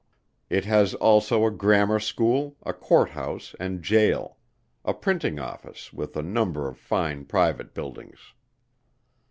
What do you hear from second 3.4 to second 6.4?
and Gaol; a Printing Office, with a